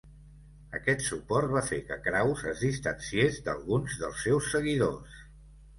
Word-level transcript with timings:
Aquest 0.77 1.03
suport 1.07 1.53
va 1.57 1.63
fer 1.69 1.79
que 1.91 1.99
Kraus 2.09 2.43
es 2.55 2.65
distanciés 2.69 3.41
d'alguns 3.51 4.03
dels 4.03 4.27
seus 4.29 4.53
seguidors. 4.57 5.25